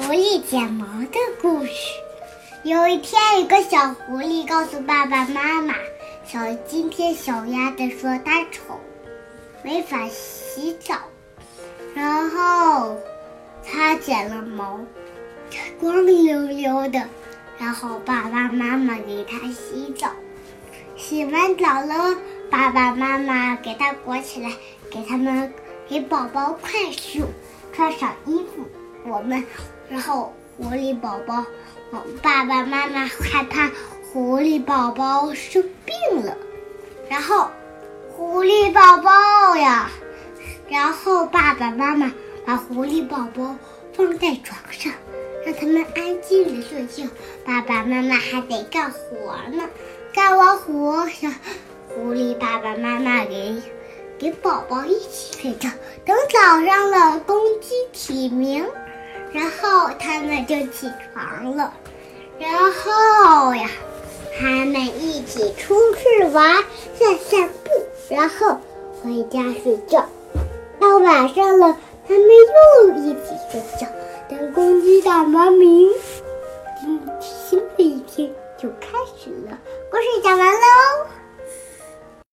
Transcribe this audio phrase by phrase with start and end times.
[0.00, 1.72] 狐狸剪毛的故事。
[2.64, 5.74] 有一天，一个小狐狸告诉爸爸妈妈
[6.24, 8.80] ：“小今天小鸭子说它丑，
[9.62, 10.94] 没法洗澡，
[11.94, 12.96] 然后
[13.62, 14.80] 它剪了毛，
[15.78, 17.02] 光溜溜的。
[17.58, 20.08] 然后爸爸妈妈给它洗澡，
[20.96, 22.16] 洗完澡了，
[22.50, 24.50] 爸爸妈妈给它裹起来，
[24.90, 25.52] 给他们
[25.86, 27.26] 给宝宝快速
[27.72, 28.66] 穿上衣服。”
[29.06, 29.42] 我们，
[29.90, 31.44] 然后狐狸宝宝，
[32.22, 33.68] 爸爸妈妈害怕
[34.12, 36.36] 狐狸宝宝生病了，
[37.08, 37.50] 然后
[38.16, 39.90] 狐狸宝宝呀，
[40.68, 42.12] 然后爸爸妈妈
[42.46, 43.56] 把狐狸宝宝
[43.92, 44.92] 放在床上，
[45.44, 47.10] 让他们安静的睡觉。
[47.44, 49.64] 爸爸妈妈还得干活呢，
[50.14, 51.28] 干完活，小
[51.88, 53.60] 狐狸爸爸妈妈给
[54.20, 55.68] 给宝宝一起睡觉。
[56.04, 58.64] 等早上了，公鸡啼鸣。
[59.32, 61.72] 然后他们就起床了，
[62.38, 63.68] 然后呀，
[64.38, 66.64] 他们一起出去玩，
[66.98, 67.70] 散散步，
[68.08, 68.58] 然后
[69.02, 70.04] 回家睡觉，
[70.80, 71.76] 到晚上了，
[72.08, 73.86] 他们又一起睡觉，
[74.28, 75.88] 等公鸡打完鸣，
[77.20, 79.58] 新的一天就开始了。